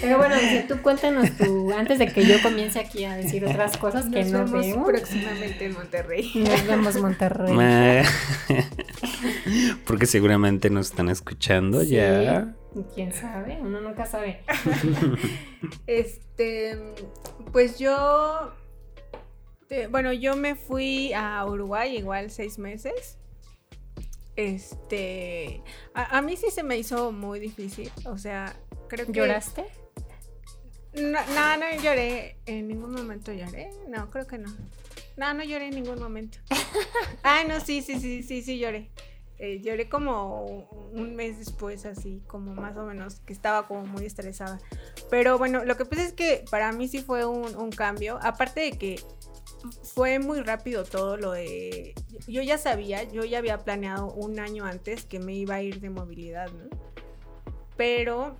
[0.00, 3.76] Pero bueno, dice, tú cuéntanos tú, antes de que yo comience aquí a decir otras
[3.76, 4.84] cosas que Nos no vemos veo.
[4.86, 6.30] próximamente en Monterrey.
[6.34, 7.54] Nos vemos, Monterrey.
[7.54, 8.02] Nah.
[9.86, 11.90] Porque seguramente nos están escuchando Sí.
[11.90, 12.54] ya.
[12.94, 13.58] ¿Quién sabe?
[13.60, 14.42] Uno nunca sabe.
[15.86, 16.76] Este,
[17.52, 18.52] pues yo,
[19.90, 23.18] bueno, yo me fui a Uruguay igual seis meses.
[24.36, 25.62] Este,
[25.94, 28.56] a, a mí sí se me hizo muy difícil, o sea,
[28.88, 29.12] creo que...
[29.12, 29.66] ¿Lloraste?
[30.94, 34.50] No, no, no lloré, en ningún momento lloré, no, creo que no.
[35.16, 36.38] No, no lloré en ningún momento.
[37.22, 38.90] Ay, no, sí, sí, sí, sí, sí lloré.
[39.44, 44.06] Eh, lloré como un mes después, así, como más o menos, que estaba como muy
[44.06, 44.60] estresada.
[45.10, 48.20] Pero bueno, lo que pasa es que para mí sí fue un, cambio.
[48.22, 49.00] Aparte de que
[49.82, 51.92] fue muy rápido todo lo de...
[52.28, 55.80] Yo ya sabía, yo ya había planeado un año antes que me iba a ir
[55.80, 56.70] de movilidad, ¿no?
[57.76, 58.36] Pero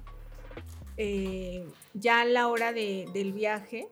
[0.99, 3.89] eh, ya a la hora de- del viaje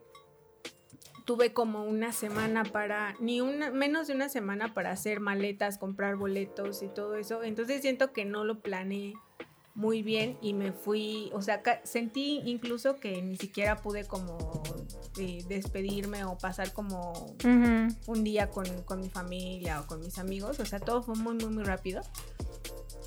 [1.31, 6.17] tuve como una semana para, ni una, menos de una semana para hacer maletas, comprar
[6.17, 7.45] boletos y todo eso.
[7.45, 9.15] Entonces siento que no lo planeé
[9.77, 14.65] muy bien y me fui, o sea, sentí incluso que ni siquiera pude como
[15.21, 17.37] eh, despedirme o pasar como
[18.09, 21.35] un día con, con mi familia o con mis amigos, o sea, todo fue muy,
[21.35, 22.03] muy, muy rápido.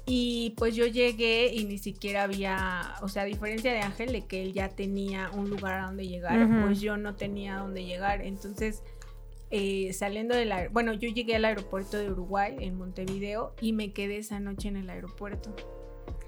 [0.06, 4.26] Y pues yo llegué y ni siquiera había, o sea, a diferencia de Ángel, de
[4.26, 7.86] que él ya tenía un lugar a donde llegar, pues yo no tenía a dónde
[7.86, 8.22] llegar.
[8.22, 8.84] Entonces,
[9.50, 13.94] eh, saliendo del aer- bueno, yo llegué al aeropuerto de Uruguay, en Montevideo, y me
[13.94, 15.56] quedé esa noche en el aeropuerto.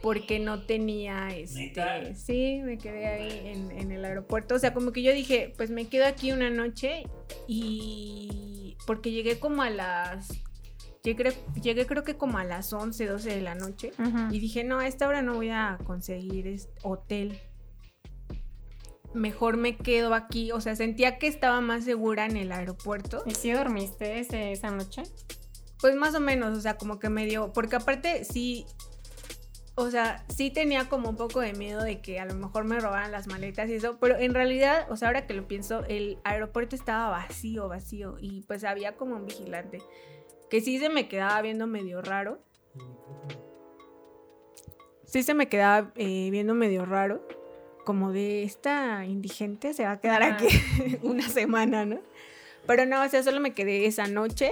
[0.01, 1.71] Porque no tenía, este,
[2.15, 4.55] sí, me quedé ahí en, en el aeropuerto.
[4.55, 7.03] O sea, como que yo dije, pues me quedo aquí una noche
[7.47, 10.27] y porque llegué como a las,
[11.05, 13.93] llegué, llegué creo que como a las 11, 12 de la noche.
[14.31, 17.39] Y dije, no, a esta hora no voy a conseguir este hotel.
[19.13, 20.51] Mejor me quedo aquí.
[20.51, 23.23] O sea, sentía que estaba más segura en el aeropuerto.
[23.25, 25.03] ¿Y si dormiste ese- esa noche?
[25.79, 27.53] Pues más o menos, o sea, como que me dio.
[27.53, 28.65] Porque aparte, sí.
[29.77, 32.79] O sea, sí tenía como un poco de miedo de que a lo mejor me
[32.79, 33.97] robaran las maletas y eso.
[33.99, 38.17] Pero en realidad, o sea, ahora que lo pienso, el aeropuerto estaba vacío, vacío.
[38.19, 39.81] Y pues había como un vigilante.
[40.49, 42.39] Que sí se me quedaba viendo medio raro.
[45.05, 47.25] sí se me quedaba eh, viendo medio raro,
[47.85, 50.47] como de esta indigente se va a quedar aquí
[51.03, 51.99] una semana, ¿no?
[52.67, 54.51] Pero no, o sea, solo me quedé esa noche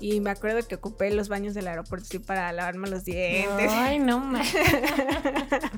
[0.00, 3.70] y me acuerdo que ocupé los baños del aeropuerto sí, para lavarme los dientes.
[3.72, 4.42] Ay, no ma-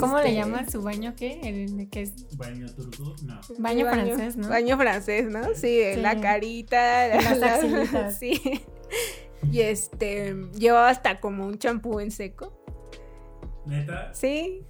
[0.00, 1.40] ¿Cómo Este, le llaman su baño qué?
[1.42, 3.40] El que es Baño turco, no.
[3.58, 4.48] baño francés, ¿no?
[4.48, 5.44] Baño francés, ¿no?
[5.54, 5.96] Sí, Sí.
[6.00, 8.18] la carita, las la- axilitas.
[8.18, 8.62] Sí.
[9.52, 12.60] Y este, llevaba hasta como un champú en seco.
[13.66, 14.12] Neta.
[14.12, 14.64] Sí.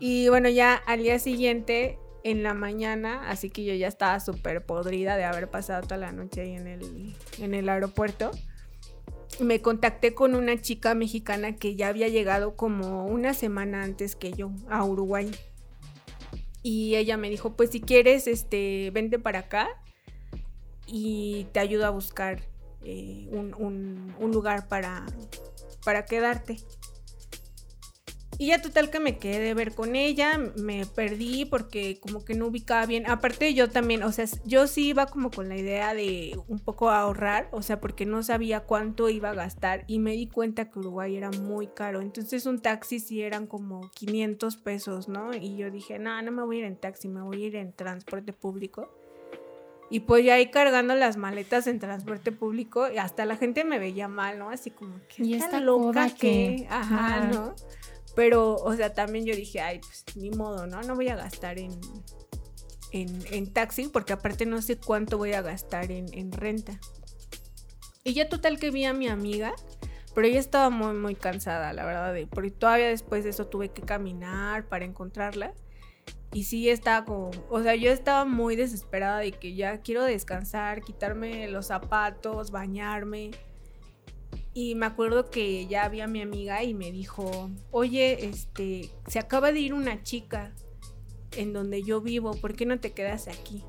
[0.00, 1.96] Y bueno, ya al día siguiente,
[2.30, 6.12] en la mañana, así que yo ya estaba súper podrida de haber pasado toda la
[6.12, 8.30] noche ahí en el, en el aeropuerto.
[9.40, 14.32] Me contacté con una chica mexicana que ya había llegado como una semana antes que
[14.32, 15.30] yo a Uruguay.
[16.62, 19.68] Y ella me dijo, pues si quieres, este, vente para acá
[20.86, 22.42] y te ayudo a buscar
[22.82, 25.06] eh, un, un- un lugar para,
[25.84, 26.56] para quedarte.
[28.40, 32.34] Y ya total que me quedé de ver con ella, me perdí porque como que
[32.34, 33.04] no ubicaba bien.
[33.10, 36.88] Aparte yo también, o sea, yo sí iba como con la idea de un poco
[36.90, 40.78] ahorrar, o sea, porque no sabía cuánto iba a gastar y me di cuenta que
[40.78, 42.00] Uruguay era muy caro.
[42.00, 45.34] Entonces un taxi sí eran como 500 pesos, ¿no?
[45.34, 47.56] Y yo dije, no, no me voy a ir en taxi, me voy a ir
[47.56, 48.88] en transporte público.
[49.90, 53.78] Y pues ya ahí cargando las maletas en transporte público, y hasta la gente me
[53.78, 54.50] veía mal, ¿no?
[54.50, 56.16] Así como que Y esta loca que,
[56.60, 57.26] que- ajá, Ajá.
[57.32, 57.54] ¿no?
[58.18, 60.82] Pero, o sea, también yo dije, ay, pues ni modo, ¿no?
[60.82, 61.78] No voy a gastar en,
[62.90, 66.80] en, en taxi, porque aparte no sé cuánto voy a gastar en, en renta.
[68.02, 69.54] Y ya total que vi a mi amiga,
[70.16, 73.68] pero ella estaba muy, muy cansada, la verdad, de, porque todavía después de eso tuve
[73.68, 75.54] que caminar para encontrarla.
[76.32, 80.82] Y sí estaba como, o sea, yo estaba muy desesperada de que ya quiero descansar,
[80.82, 83.30] quitarme los zapatos, bañarme.
[84.54, 89.52] Y me acuerdo que ya había mi amiga y me dijo, oye, este, se acaba
[89.52, 90.52] de ir una chica
[91.36, 93.62] en donde yo vivo, ¿por qué no te quedas aquí?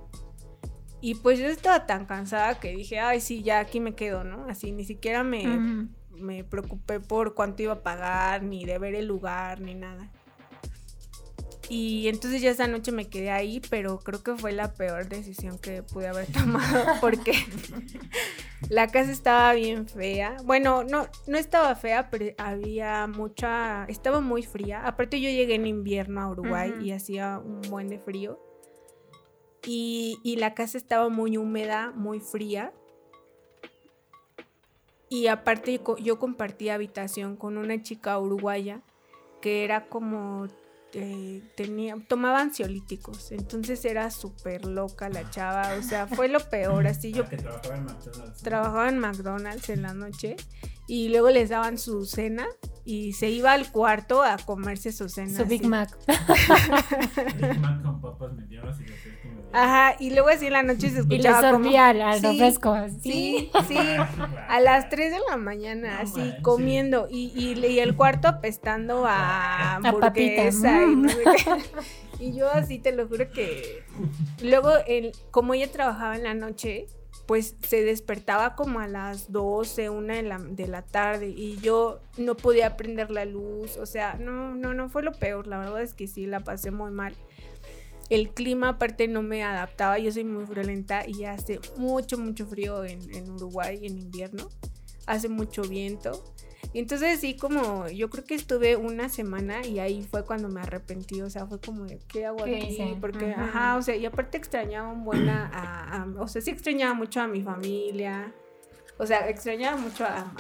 [1.02, 4.46] Y pues yo estaba tan cansada que dije, ay, sí, ya aquí me quedo, ¿no?
[4.50, 9.06] Así, ni siquiera me, me preocupé por cuánto iba a pagar, ni de ver el
[9.06, 10.12] lugar, ni nada.
[11.70, 15.60] Y entonces ya esa noche me quedé ahí, pero creo que fue la peor decisión
[15.60, 17.34] que pude haber tomado porque
[18.68, 20.36] la casa estaba bien fea.
[20.44, 24.86] Bueno, no, no estaba fea, pero había mucha, estaba muy fría.
[24.86, 28.40] Aparte yo llegué en invierno a Uruguay y hacía un buen de frío.
[29.66, 32.74] Y, y la casa estaba muy húmeda, muy fría.
[35.10, 38.82] Y aparte yo compartí habitación con una chica uruguaya
[39.42, 40.48] que era como
[40.94, 46.88] eh, tenía tomaba ansiolíticos, entonces era súper loca la chava, o sea, fue lo peor,
[46.88, 48.42] así yo que trabajaba en McDonald's.
[48.42, 50.36] trabajaba en McDonald's en la noche
[50.88, 52.48] y luego les daban su cena
[52.84, 55.38] y se iba al cuarto a comerse su cena.
[55.38, 55.64] Su Big.
[55.66, 55.96] Mac.
[57.38, 58.86] Big Mac con papas medianas y
[59.52, 61.64] Ajá, y luego así en la noche se Y le escuchaba como...
[61.66, 62.76] sorbía al, Sí, refresco.
[63.02, 63.78] Sí, sí,
[64.48, 67.08] a las 3 de la mañana, No así comiendo.
[67.10, 71.80] Y, y, y el cuarto apestando a A papita, hamburguesa y no sé qué.
[72.20, 73.86] Y yo así te lo juro que
[74.44, 76.88] luego el, como ella trabajaba en la noche,
[77.26, 82.02] pues se despertaba como a las 12, una de la, de la tarde y yo
[82.18, 85.82] no podía prender la luz, o sea, no, no, no fue lo peor, la verdad
[85.82, 87.16] es que sí, la pasé muy mal.
[88.10, 92.84] El clima aparte no me adaptaba, yo soy muy friolenta y hace mucho, mucho frío
[92.84, 94.50] en, en Uruguay en invierno,
[95.06, 96.24] hace mucho viento.
[96.74, 101.22] Entonces sí, como yo creo que estuve una semana y ahí fue cuando me arrepentí,
[101.22, 102.68] o sea, fue como de, ¿qué hago ¿Qué aquí?
[102.74, 102.98] hice?
[103.02, 103.46] Porque, Ajá.
[103.46, 106.94] ajá, o sea, y aparte extrañaba un buen a, a- a- o sea, sí extrañaba
[106.94, 108.34] mucho a mi familia,
[109.00, 110.32] o sea, extrañaba mucho a-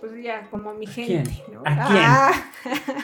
[0.00, 1.26] pues ya, como a mi quién?
[1.26, 1.60] gente, ¿no?
[1.64, 2.02] ¿A quién?
[2.04, 2.32] Ah,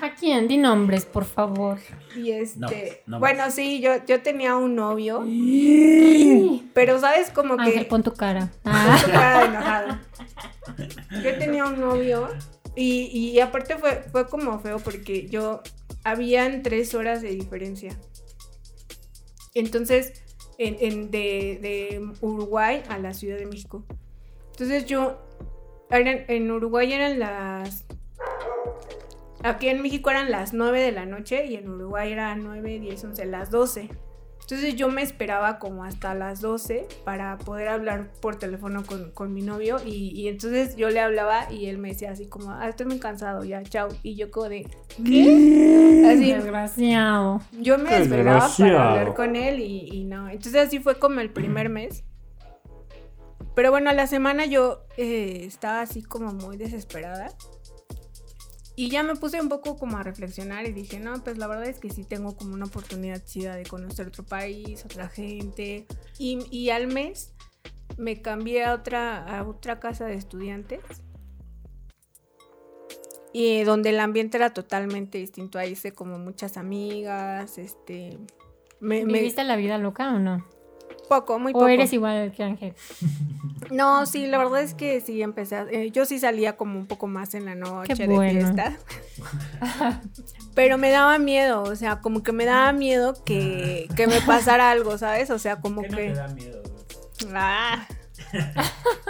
[0.03, 0.49] ¿A quién?
[0.49, 1.79] Di nombres, por favor.
[2.15, 5.21] y este, No, no bueno, sí, yo, yo tenía un novio,
[6.75, 7.63] pero sabes como que...
[7.65, 8.51] Ángel, pon tu cara.
[8.65, 9.99] Ah, Su cara de enojado.
[11.23, 12.29] Yo tenía un novio
[12.75, 15.63] y, y aparte fue, fue como feo porque yo
[16.05, 17.97] habían tres horas de diferencia.
[19.55, 20.23] Entonces,
[20.59, 23.85] en, en- de, de Uruguay a la Ciudad de México.
[24.53, 25.19] Entonces yo,
[25.91, 27.85] eran- en Uruguay eran las...
[29.43, 33.05] Aquí en México eran las 9 de la noche y en Uruguay eran 9, 10,
[33.05, 33.89] 11, las 12.
[34.41, 39.35] Entonces yo me esperaba como hasta las 12 para poder hablar por teléfono con, con
[39.35, 42.69] mi novio y, y entonces yo le hablaba y él me decía así como, ah,
[42.69, 43.89] estoy muy cansado, ya, chao.
[44.05, 44.69] Y yo como de,
[45.05, 46.07] ¿qué?
[46.13, 47.41] Así, desgraciado.
[47.61, 48.79] yo me Qué esperaba para desgraciado.
[48.79, 50.29] hablar con él y, y no.
[50.29, 52.05] Entonces así fue como el primer mes.
[53.57, 57.35] Pero bueno, a la semana yo eh, estaba así como muy desesperada.
[58.77, 61.67] Y ya me puse un poco como a reflexionar y dije, no, pues la verdad
[61.67, 65.87] es que sí tengo como una oportunidad chida de conocer otro país, otra gente.
[66.19, 67.33] Y, y al mes
[67.97, 70.83] me cambié a otra, a otra casa de estudiantes.
[73.33, 75.59] Y donde el ambiente era totalmente distinto.
[75.59, 78.19] Ahí hice como muchas amigas, este...
[78.81, 80.45] Me, ¿Viviste la vida loca o no?
[81.09, 81.69] Poco, muy ¿O poco.
[81.69, 82.75] eres igual que Ángel?
[83.71, 85.57] No, sí, la verdad es que sí empecé.
[85.57, 88.41] a- eh, yo sí salía como un poco más en la noche Qué de bueno.
[88.41, 88.77] fiesta.
[90.55, 94.71] Pero me daba miedo, o sea, como que me daba miedo que, que me pasara
[94.71, 95.31] algo, ¿sabes?
[95.31, 96.03] O sea, como ¿Qué no que.
[96.09, 96.63] te da miedo?
[97.35, 97.87] Ah.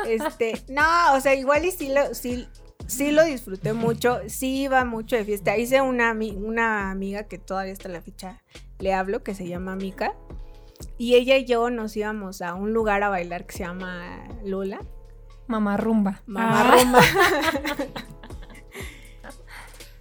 [0.06, 2.48] Este, no, o sea, igual y sí lo, sí,
[2.86, 5.56] sí lo disfruté mucho, sí iba mucho de fiesta.
[5.56, 8.42] Hice una, una amiga que todavía hasta la fecha
[8.78, 10.14] le hablo, que se llama Mika.
[10.98, 14.80] Y ella y yo nos íbamos a un lugar a bailar que se llama Lola.
[15.46, 16.22] Mamá rumba.
[16.26, 16.76] Mamá Ah.
[16.76, 17.00] rumba.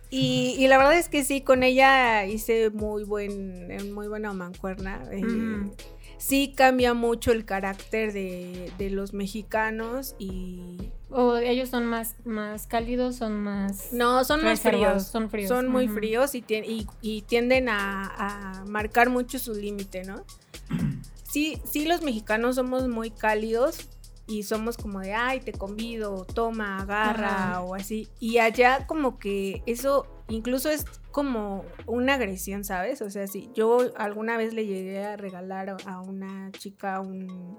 [0.10, 5.04] y, y la verdad es que sí, con ella hice muy buen, muy buena mancuerna.
[5.12, 5.22] eh.
[6.18, 10.92] Sí cambia mucho el carácter de, de los mexicanos y...
[11.12, 13.92] O ellos son más, más cálidos, son más.
[13.94, 15.04] No, son más fríos.
[15.06, 15.50] Son fríos.
[15.50, 18.06] Son muy fríos y, y, y tienden a,
[18.62, 20.24] a marcar mucho su límite, ¿no?
[21.24, 23.90] Sí, sí, los mexicanos somos muy cálidos
[24.26, 27.62] y somos como de, ay, te convido, toma, agarra Ajá.
[27.62, 28.08] o así.
[28.22, 33.02] Y allá como que eso incluso es como una agresión, ¿sabes?
[33.02, 37.58] O sea, si yo alguna vez le llegué a regalar a- una chica un,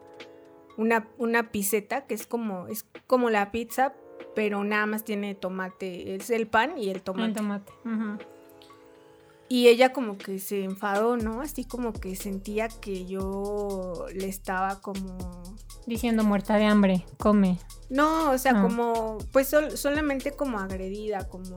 [0.78, 3.92] una, una piseta que es como, es como la pizza,
[4.34, 7.28] pero nada más tiene tomate, es el pan y el tomate.
[7.28, 7.72] El tomate.
[9.48, 11.40] Y ella como que se enfadó, ¿no?
[11.40, 15.16] Así como que sentía que yo le estaba como...
[15.86, 17.58] Diciendo muerta de hambre, come.
[17.88, 18.62] No, o sea, Ah.
[18.62, 19.18] como...
[19.32, 21.56] Pues sol- solamente como agredida, como...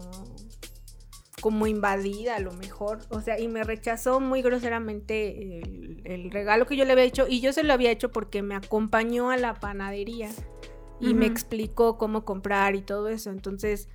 [1.41, 6.65] como invadida a lo mejor, o sea, y me rechazó muy groseramente el, el regalo
[6.67, 9.37] que yo le había hecho y yo se lo había hecho porque me acompañó a
[9.37, 10.29] la panadería
[10.99, 13.87] y me explicó cómo comprar y todo eso, entonces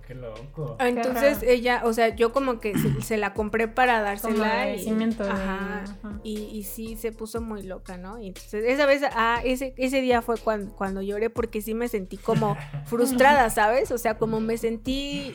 [0.00, 0.76] qué loco.
[0.80, 1.46] entonces raro.
[1.48, 4.36] ella, o sea, yo como que se, se la compré para dársela.
[4.36, 6.20] y- agradecimiento de- ajá, ajá.
[6.22, 8.18] Y, y sí, se puso muy loca, ¿no?
[8.18, 11.88] Y entonces esa vez, ah, ese, ese día fue cuando, cuando lloré porque sí me
[11.88, 13.90] sentí como frustrada, ¿sabes?
[13.90, 15.34] O sea, como me sentí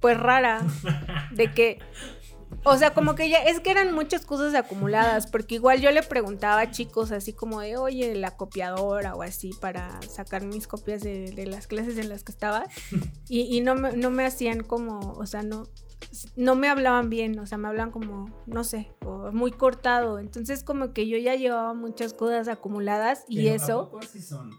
[0.00, 0.62] pues rara
[1.32, 1.78] de que...
[2.64, 6.02] O sea, como que ya, es que eran muchas cosas acumuladas, porque igual yo le
[6.02, 11.02] preguntaba a chicos así como de, oye, la copiadora o así para sacar mis copias
[11.02, 12.64] de, de las clases en las que estaba,
[13.28, 15.68] y, y no, me, no me hacían como, o sea, no,
[16.36, 20.62] no me hablaban bien, o sea, me hablaban como, no sé, o muy cortado, entonces
[20.62, 24.50] como que yo ya llevaba muchas cosas acumuladas y Pero, ¿a eso, poco así son?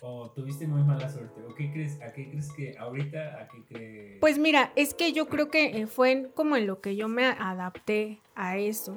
[0.00, 1.42] ¿O tuviste muy mala suerte?
[1.44, 2.00] ¿O qué crees?
[2.02, 3.40] ¿A qué crees que ahorita?
[3.40, 4.16] ¿A qué crees?
[4.20, 7.08] pues mira, es que yo creo que eh, fue en- como en lo que yo
[7.08, 8.96] me adapté a eso,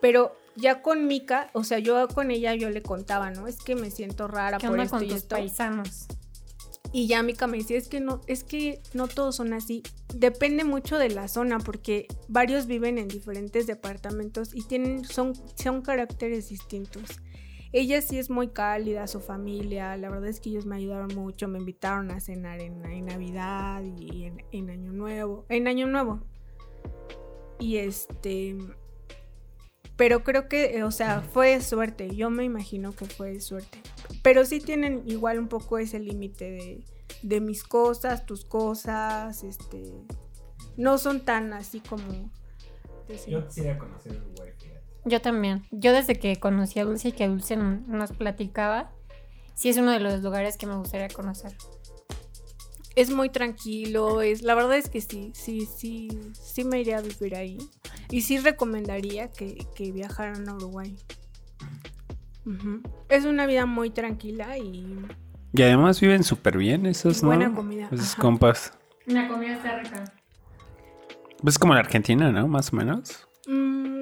[0.00, 3.46] pero ya con Mika, o sea, yo con ella yo le contaba, ¿no?
[3.46, 5.36] Es que me siento rara ¿Qué por onda esto con y tus esto.
[5.36, 6.06] paisanos?
[6.92, 9.82] Y ya Mika me decía, es que no, es que no todos son así.
[10.14, 15.82] Depende mucho de la zona, porque varios viven en diferentes departamentos y tienen, son, son
[15.82, 17.02] caracteres distintos.
[17.78, 21.46] Ella sí es muy cálida, su familia, la verdad es que ellos me ayudaron mucho,
[21.46, 26.22] me invitaron a cenar en, Navidad y en, Año Nuevo, en Año Nuevo.
[27.58, 28.56] Y este,
[29.94, 33.82] pero creo que, eh, o sea, fue suerte, yo me imagino que fue suerte.
[34.22, 36.84] Pero sí tienen igual un poco ese límite de,
[37.20, 39.92] de mis cosas, tus cosas, este,
[40.78, 42.32] no son tan así como...
[43.28, 44.65] Yo Uruguay, fíjate.
[45.06, 45.62] Yo también.
[45.70, 48.90] Yo desde que conocí a Dulce y que Dulce nos platicaba,
[49.54, 51.52] sí es uno de los lugares que me gustaría conocer.
[52.96, 57.02] Es muy tranquilo, es, la verdad es que sí, sí, sí, sí me iría a
[57.02, 57.56] vivir ahí.
[58.10, 60.96] Y sí recomendaría que, que viajaran a Uruguay.
[63.08, 64.96] Es una vida muy tranquila y
[65.52, 67.28] Y además viven súper bien esos, ¿no?
[67.28, 68.22] Buena comida, Esos ajá.
[68.22, 68.72] compas.
[69.06, 70.04] La comida está rica.
[71.42, 72.46] Pues como la Argentina, ¿no?
[72.48, 73.26] Más o menos.
[73.46, 73.95] Mm,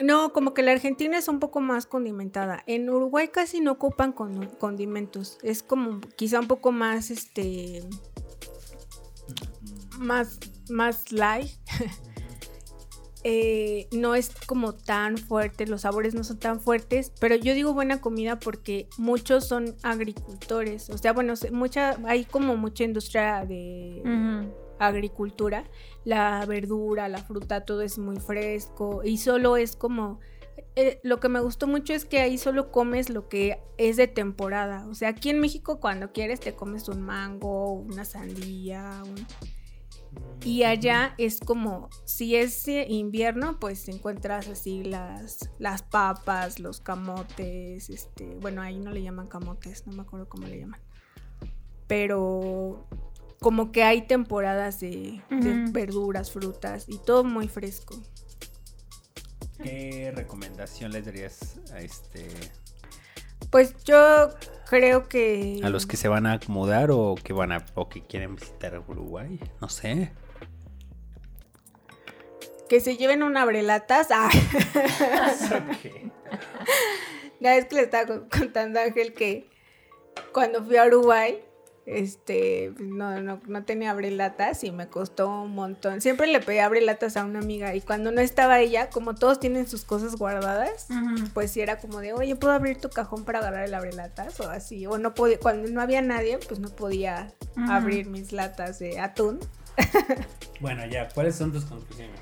[0.00, 2.62] no, como que la Argentina es un poco más condimentada.
[2.66, 5.38] En Uruguay casi no ocupan con- condimentos.
[5.42, 7.82] Es como quizá un poco más, este,
[9.98, 10.38] más,
[10.70, 11.50] más light.
[13.24, 17.74] Eh, no es como tan fuerte, los sabores no son tan fuertes, pero yo digo
[17.74, 20.88] buena comida porque muchos son agricultores.
[20.88, 24.02] O sea, bueno, mucha, hay como mucha industria de.
[24.78, 25.64] Agricultura,
[26.04, 30.20] la verdura, la fruta, todo es muy fresco y solo es como...
[30.76, 34.06] eh, lo que me gustó mucho es que ahí solo comes lo que es de
[34.08, 34.86] temporada.
[34.88, 39.02] O sea, aquí en México cuando quieres te comes un mango, una sandía.
[39.04, 39.26] un-
[40.44, 46.80] Y allá es como, si es eh, invierno, pues encuentras así las, las papas, los
[46.80, 50.80] camotes, este, bueno, ahí no le llaman camotes, no me acuerdo cómo le llaman.
[51.86, 52.86] Pero
[53.40, 55.22] como que hay temporadas de,
[55.70, 57.94] verduras, frutas y todo muy fresco.
[59.62, 62.28] ¿Qué recomendación les darías a este
[63.50, 64.30] Pues yo
[64.68, 65.60] creo que...
[65.64, 68.78] a los que se van a mudar o que van a o que quieren visitar
[68.86, 69.40] Uruguay?
[69.60, 70.12] No sé.
[72.68, 74.08] Que se lleven un abrelatas.
[74.20, 74.30] Ah.
[77.40, 79.48] La vez que le estaba con- contando a Ángel que
[80.32, 81.40] cuando fui a Uruguay,
[81.88, 86.00] este, no, no, no tenía abrelatas y me costó un montón.
[86.00, 89.66] Siempre le pedí abrelatas a una amiga y cuando no estaba ella, como todos tienen
[89.66, 90.88] sus cosas guardadas,
[91.34, 94.38] pues sí era como de, oye, ¿puedo abrir tu cajón para agarrar el abrelatas?
[94.40, 98.78] O así, o no podía, cuando no había nadie, pues no podía abrir mis latas
[98.78, 99.40] de atún.
[100.60, 102.18] Bueno, ya, ¿cuáles son tus conclusiones?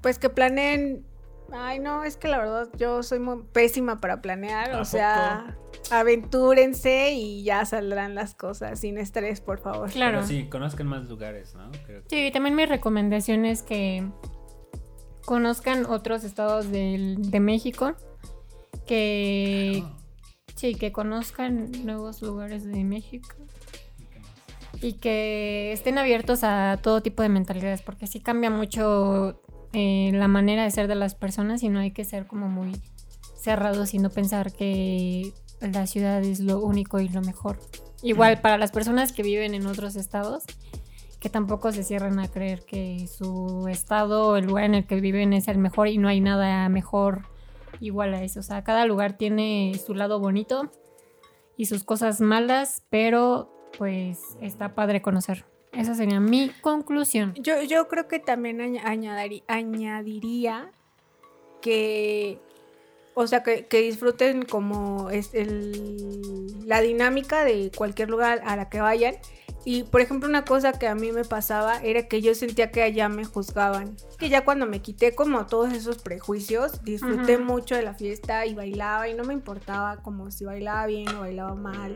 [0.00, 1.04] Pues que planeen.
[1.52, 4.72] Ay, no, es que la verdad yo soy muy pésima para planear.
[4.72, 5.56] ¿A O sea,
[5.90, 9.90] aventúrense y ya saldrán las cosas sin estrés, por favor.
[9.90, 10.18] Claro.
[10.18, 11.70] Pero sí, conozcan más lugares, ¿no?
[11.86, 14.06] Creo que- Sí, también mi recomendación es que
[15.24, 17.94] conozcan otros estados del- de México,
[18.86, 19.84] que
[20.56, 23.28] sí, que conozcan nuevos lugares de México
[24.82, 29.42] ¿y y que estén abiertos a todo tipo de mentalidades, porque sí cambia mucho
[29.72, 32.72] eh, la manera de ser de las personas y no hay que ser como muy
[33.36, 37.58] cerrados y no pensar que la ciudad es lo único y lo mejor.
[38.02, 40.44] Igual para las personas que viven en otros estados,
[41.20, 45.00] que tampoco se cierren a creer que su estado o el lugar en el que
[45.00, 47.26] viven es el mejor y no hay nada mejor
[47.78, 48.40] igual a eso.
[48.40, 50.70] O sea, cada lugar tiene su lado bonito
[51.56, 55.44] y sus cosas malas, pero pues está padre conocer.
[55.72, 57.34] Esa sería mi conclusión.
[57.36, 60.70] Yo, yo creo que también añ- añadari- añadiría
[61.62, 62.38] que,
[63.14, 68.68] o sea, que, que disfruten como es el, la dinámica de cualquier lugar a la
[68.68, 69.14] que vayan.
[69.66, 72.82] Y, por ejemplo, una cosa que a mí me pasaba era que yo sentía que
[72.82, 73.94] allá me juzgaban.
[74.18, 78.54] Que ya cuando me quité como todos esos prejuicios, disfruté mucho de la fiesta y
[78.54, 81.94] bailaba y no me importaba como si bailaba bien o bailaba mal.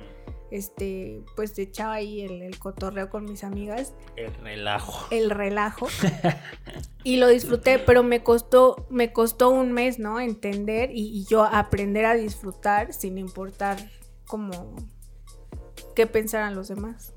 [0.54, 5.08] Este, pues echaba ahí el, el cotorreo con mis amigas El relajo.
[5.10, 5.88] el relajo
[7.02, 10.20] y lo disfruté, pero me costó, me costó un mes, ¿no?
[10.20, 13.78] Entender y, y yo aprender a disfrutar sin importar
[14.28, 14.76] como
[15.96, 17.12] qué pensaran los demás.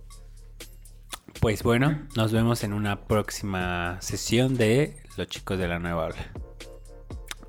[1.40, 6.32] Pues bueno, nos vemos en una próxima sesión de Los chicos de la nueva ola.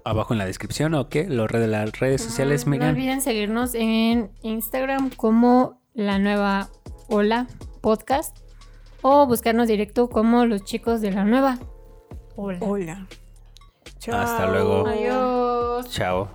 [0.05, 3.75] Abajo en la descripción o qué, los redes, las redes sociales, Ah, No olviden seguirnos
[3.75, 6.69] en Instagram como la nueva
[7.09, 7.49] Hola
[7.81, 8.39] Podcast
[9.03, 11.59] o buscarnos directo como los chicos de la nueva
[12.37, 12.59] Hola.
[12.61, 13.07] Hola.
[14.13, 14.87] Hasta luego.
[14.87, 15.91] Adiós.
[15.91, 16.31] Chao.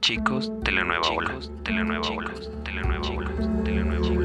[0.00, 2.30] Chicos de la nueva ola, de la nueva ola,
[2.62, 3.30] de la nueva ola,
[3.64, 4.21] de la nueva ola.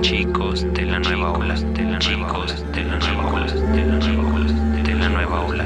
[0.00, 3.98] Chicos de la nueva ola, de la nueva ola, de la nueva ola, de la
[3.98, 5.64] nueva ola, de la nueva ola,